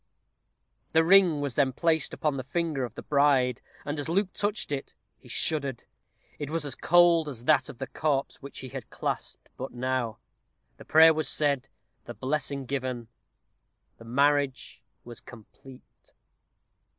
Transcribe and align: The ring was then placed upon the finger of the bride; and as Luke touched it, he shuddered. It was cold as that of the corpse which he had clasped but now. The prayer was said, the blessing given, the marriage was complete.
The 0.93 1.03
ring 1.03 1.41
was 1.41 1.53
then 1.53 1.73
placed 1.73 2.11
upon 2.11 2.35
the 2.35 2.43
finger 2.43 2.83
of 2.85 2.95
the 2.95 3.03
bride; 3.03 3.61
and 3.85 3.99
as 3.99 4.09
Luke 4.09 4.33
touched 4.33 4.71
it, 4.71 4.95
he 5.19 5.27
shuddered. 5.29 5.83
It 6.39 6.49
was 6.49 6.73
cold 6.73 7.29
as 7.29 7.45
that 7.45 7.69
of 7.69 7.77
the 7.77 7.85
corpse 7.85 8.41
which 8.41 8.61
he 8.61 8.69
had 8.69 8.89
clasped 8.89 9.47
but 9.57 9.73
now. 9.73 10.17
The 10.77 10.85
prayer 10.85 11.13
was 11.13 11.29
said, 11.29 11.67
the 12.05 12.15
blessing 12.15 12.65
given, 12.65 13.09
the 13.99 14.05
marriage 14.05 14.81
was 15.03 15.19
complete. 15.21 16.13